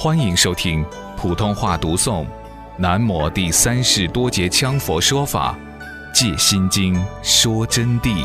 [0.00, 2.24] 欢迎收听普通话读诵
[2.76, 5.58] 《南摩第三世多杰羌佛说法
[6.14, 8.24] 《戒心经》说真谛。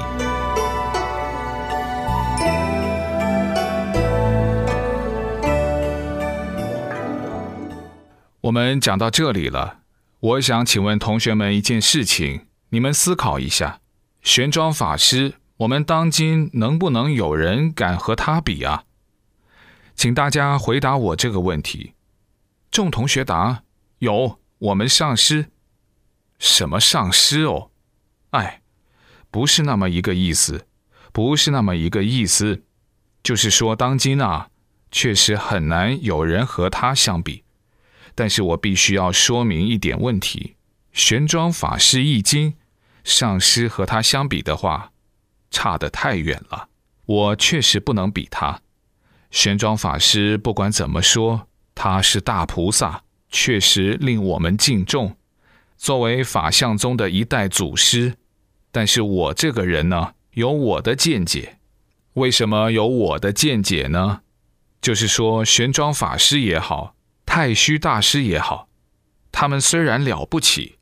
[8.42, 9.78] 我们讲到这里了，
[10.20, 13.80] 我想请问同学们一件事情，你们思考一下：
[14.22, 18.84] 玄奘法师，我们当今能不能有人敢和他比啊？
[19.96, 21.94] 请大家回答我这个问题。
[22.72, 23.64] 众同学答：
[24.00, 25.52] 有，我们上师。
[26.40, 27.72] 什么上师哦？
[28.32, 28.62] 哎，
[29.32, 30.68] 不是那么一个意思，
[31.12, 32.64] 不是那么一个意思，
[33.22, 34.50] 就是说当今啊，
[34.92, 37.44] 确实很难有人和他相比。
[38.16, 40.56] 但是我必须要说明一点问题：
[40.92, 42.56] 玄奘法师易经，
[43.04, 44.92] 上师和他相比的话，
[45.50, 46.70] 差得太远了。
[47.06, 48.62] 我确实不能比他。
[49.34, 55.18] 玄奘法师不管怎么说，他是大菩萨，确实令我们敬重。
[55.76, 58.14] 作为法相宗的一代祖师，
[58.72, 61.58] 但是我这个人呢，有我的见解。
[62.14, 64.22] 为什么有我的见解呢？
[64.80, 66.96] 就是说，玄奘法师也好。
[67.26, 68.68] 太虚大师也好，
[69.32, 70.78] 他们虽然了不起，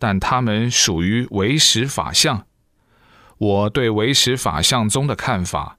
[0.00, 2.46] 但他们属于唯识法相。
[3.38, 5.78] 我对唯识法相宗的看法，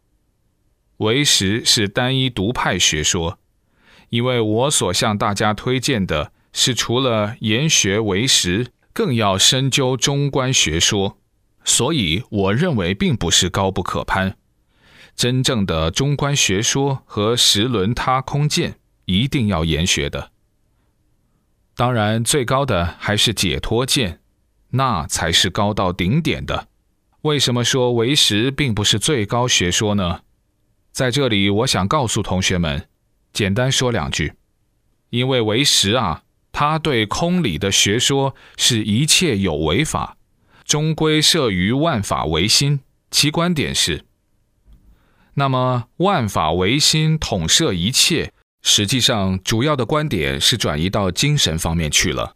[0.98, 3.40] 唯识是单一独派学说，
[4.10, 11.18] 因为我所向大家推荐的是除了研学唯识，更要深究中观学说，
[11.64, 14.38] 所以我认为并不是高不可攀。
[15.16, 18.80] 真正的中观学说和十轮他空见。
[19.06, 20.32] 一定要研学的，
[21.76, 24.22] 当然最高的还是解脱见，
[24.70, 26.70] 那才是高到顶点的。
[27.24, 30.22] 为什么说唯识并不是最高学说呢？
[30.94, 32.88] 在这里，我想告诉同学们，
[33.34, 34.34] 简单说两句。
[35.10, 40.18] 因为唯识啊，他对空理的学说是一切有为法，
[40.66, 42.82] 终归摄于万法唯心。
[43.10, 44.06] 其观点是，
[45.34, 48.32] 那么万法唯心统摄一切。
[48.62, 52.36] 实际上，主要的观点是转移到精神方面去了。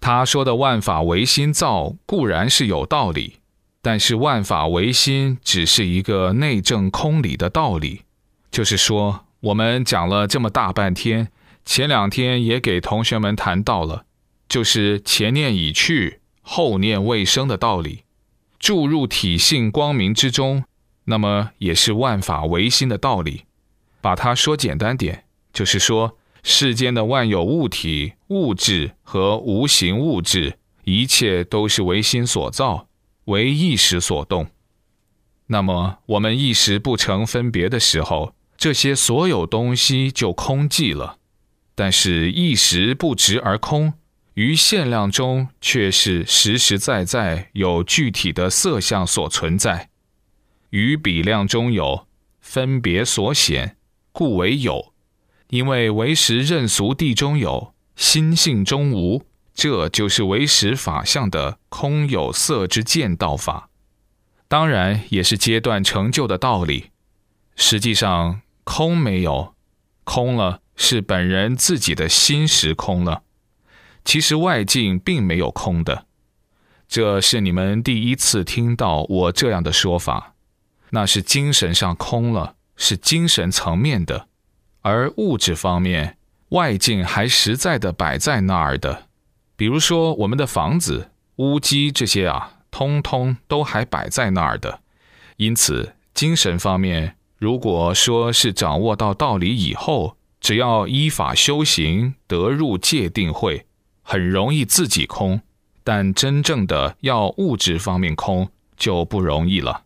[0.00, 3.37] 他说的“万法唯心造”固然是有道理，
[3.80, 8.02] 但是“万法唯心”只是一个内证空理的道理。
[8.50, 11.28] 就是说，我们讲了这么大半天，
[11.64, 14.04] 前两天也给同学们谈到了，
[14.48, 18.04] 就是前念已去，后念未生的道理，
[18.58, 20.64] 注入体性光明之中，
[21.04, 23.44] 那么也是万法唯心的道理。
[24.00, 25.24] 把它说简单点。
[25.52, 32.87] 就是说，世间的万有物体、物质和无形物质，一切都是唯心所造，
[33.28, 34.48] 为意识所动。
[35.46, 41.18] 那么，我们一时不成分别的时候，这些所有东西就空寂了。
[41.74, 43.94] 但是，一时不值而空，
[44.34, 49.88] 于限量中却是实实在在有具体的色相所存在；
[50.70, 52.06] 于比量中有
[52.40, 53.76] 分别所显，
[54.12, 54.92] 故为有。
[55.48, 59.22] 因为为时任俗地中有，心性中无，
[59.58, 63.70] 这就是唯识法相的空有色之见道法。
[64.46, 66.92] 当然也是阶段成就的道理。
[67.56, 69.56] 实际上空没有，
[70.04, 73.24] 空了是本人自己的心识空了。
[74.04, 76.06] 其实外境并没有空的。
[76.86, 80.34] 这是你们第一次听到我这样的说法，
[80.90, 84.28] 那是精神上空了，是精神层面的。
[84.82, 86.16] 而物质方面，
[86.50, 89.07] 外境还实在的摆在那儿的，
[89.58, 94.82] 比如说我们的房子、屋基这些啊，通通都还摆在那儿的。
[95.36, 103.66] 因此，精神方面，如果说是掌握到道理以后，只要依法修行，得入界定会，
[104.02, 105.40] 很容易自己空。
[105.82, 109.82] 但真正的要物质方面空，就不容易了。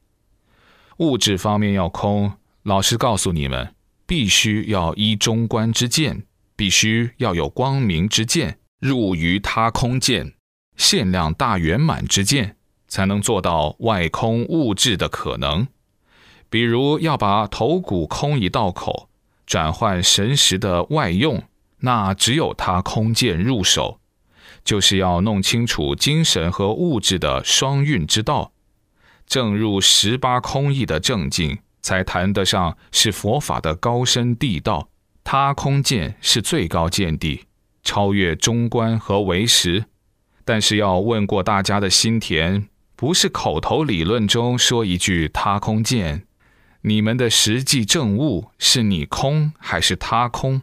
[0.99, 3.75] 物质方面要空，老师告诉你们。
[4.05, 6.25] 必须要依中观之见，
[6.55, 10.35] 必须要有光明之见，入于他空见，
[10.77, 12.57] 限量大圆满之见，
[12.89, 15.69] 才能做到外空物质的可能。
[16.51, 19.09] 比如要把头骨空一道口，
[19.47, 21.45] 转换神识的外用，
[21.79, 24.01] 那只有他空见入手，
[24.65, 28.51] 就是要弄清楚精神和物质的双运之道，
[29.29, 31.61] 正入十八空义的正境。
[31.81, 34.89] 才谈得上是佛法的高深地道，
[35.25, 37.47] 他空见是最高见地，
[37.83, 39.85] 超越中观和唯识。
[40.45, 46.27] 但是要问过大家的心田，不是口头理论中说一句他空见，
[46.83, 50.63] 你们的实际证悟是你空还是他空？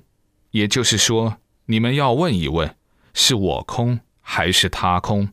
[0.51, 1.37] 也就是说，
[1.67, 2.75] 你们要问一问：
[3.13, 5.29] 是我空还是他空？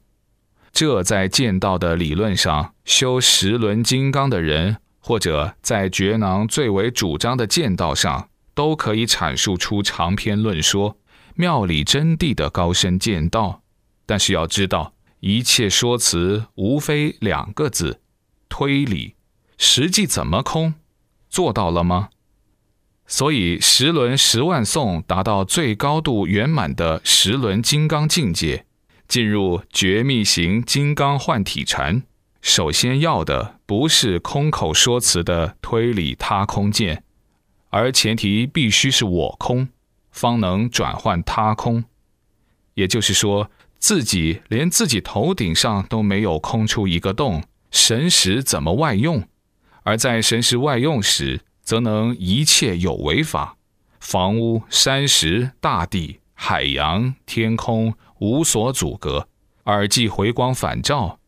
[0.72, 10.98] 这在剑道的理论上，修十轮金刚的人，或者在觉囊最为主张的剑道上，都可以阐述出长篇论说、
[11.36, 13.62] 妙理真谛的高深剑道。
[14.04, 18.00] 但是要知道，一切说辞无非两个字：
[18.48, 19.14] 推理。
[19.58, 20.74] 实际怎么空？
[21.28, 22.10] 做到了吗？
[23.06, 28.66] 所以十轮十万颂达到最高度圆满的十轮金刚境界，
[29.06, 32.02] 进入绝密行金刚幻体禅。
[32.42, 37.02] 首先要的不是空口说辞的推理他空见，
[37.70, 39.68] 而前提必须是我空，
[40.16, 41.84] 方能转换他空。
[42.74, 49.22] 也就是说，自己连自己头顶上都没有空出一个洞，神识怎么外用？
[49.82, 53.56] 而在神识外用时，则能一切有为法，
[54.00, 59.28] 房屋、山石、大地、海洋、天空无所阻隔，
[59.64, 61.18] 耳际回光返照，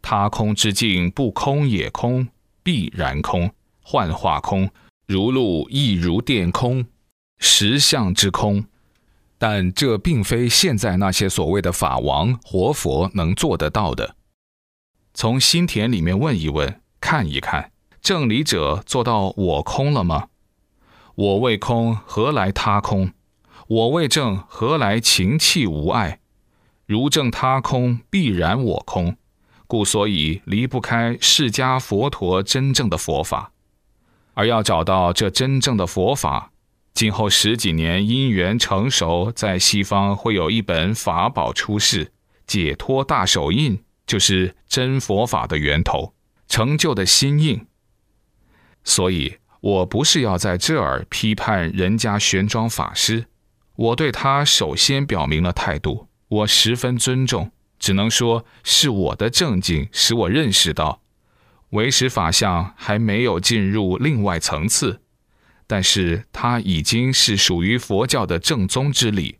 [0.00, 2.28] 他空之境不空也空，
[2.62, 3.50] 必然空，
[3.82, 4.70] 幻化空，
[5.06, 6.86] 如露亦如电空，
[7.38, 8.66] 实相之空。
[9.38, 14.16] 但这并非现在那些所谓的法王、活佛能做得到的。
[15.12, 17.72] 从心田里面问一问，看一看。
[18.00, 20.28] 正理者做到我空了吗？
[21.16, 23.10] 我未空，何来他空？
[23.66, 26.20] 我未正，何来情气无碍？
[26.86, 29.16] 如正他空，必然我空，
[29.66, 33.50] 故所以离不开释迦佛陀真正的佛法。
[34.34, 36.52] 而要找到这真正的佛法，
[36.96, 42.10] 今后十几年因缘成熟，在西方会有一本法宝出世，
[42.46, 46.14] 解脱大手印就是真佛法的源头，
[46.48, 47.66] 成就的心印。
[48.82, 53.26] 所以，我不是要在这儿批判人家玄奘法师，
[53.74, 61.02] 我对他首先表明了态度，我十分尊重，只能说是我的正经使我认识到，
[61.72, 65.02] 唯识法相还没有进入另外层次，
[65.66, 69.38] 但是他已经是属于佛教的正宗之理，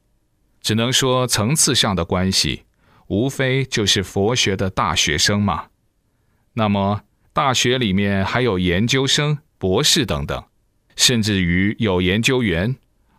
[0.61, 2.65] 只能说层次上的关系，
[3.09, 5.67] 无非就是佛学的大学生嘛。
[6.55, 7.03] 那么。
[7.37, 10.43] 大学里面还有研究生、博士等等，
[10.97, 12.77] 甚至于有研究员。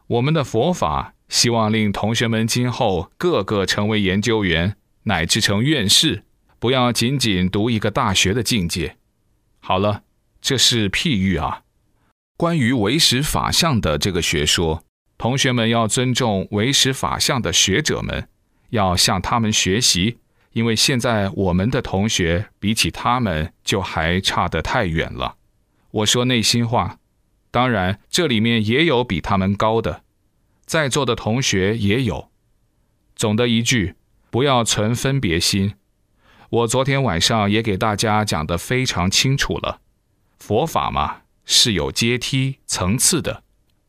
[0.07, 6.24] 我们的佛法希望令同学们今后个个成为研究员，乃至成院士，
[6.57, 8.98] 不要仅仅读一个大学的境界。
[9.60, 10.01] 好了，
[10.42, 11.62] 这是譬喻啊。
[12.38, 14.84] 关于唯识法相的这个学说，
[15.18, 18.30] 同学们要尊重唯识法相的学者们，
[18.69, 20.19] 要向他们学习。
[20.51, 25.36] 因为现在我们的同学比起他们就还差得太远了。
[25.89, 26.98] 我说内心话，
[27.50, 30.04] 当然这里面也有比他们高的，
[30.66, 32.30] 在座的同学也有。
[33.16, 33.95] 总的一句，
[34.30, 35.74] 不要存分别心。
[36.50, 39.81] 我昨天晚上也给大家讲得非常清楚了。
[40.39, 43.42] 佛法嘛是有阶梯层次的，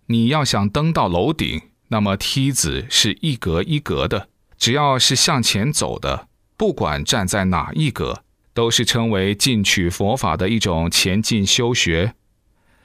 [0.07, 6.29] 你要想登到楼顶，那么梯子是一格一格的，只要是向前走的。
[6.57, 8.23] 不管站在哪一格，
[8.55, 12.15] 都是称为进取佛法的一种前进修学，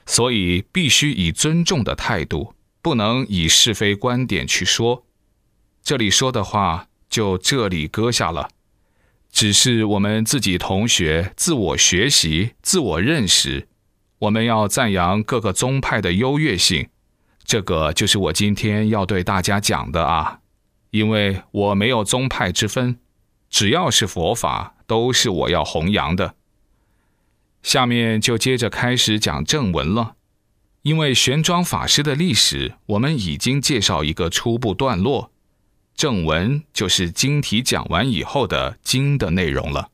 [0.06, 5.06] 所以必须以尊重的态度，不能以是非观点去说。
[5.82, 8.48] 这里说的话就这里搁下了，
[9.30, 13.68] 只是我们自己同学自我学习、自我认识，
[14.24, 16.88] 我们要赞扬各个宗派的优越性。
[17.44, 20.40] 这个就是我今天要对大家讲的啊，
[20.90, 22.98] 因为我没有宗派之分。
[23.50, 26.34] 只要是佛法，都是我要弘扬的。
[27.62, 30.16] 下面就接着开始讲正文了。
[30.82, 35.30] 因为玄奘法师的历史，我们已经介绍一个初步段落，
[35.94, 39.90] 正文就是经题讲完以后的经的内容了。